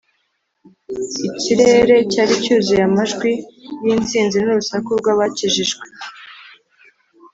[1.37, 3.31] ikirere cyari cyuzuye amajwi
[3.85, 5.85] y’intsinzi n’urusaku rw’abakijijwe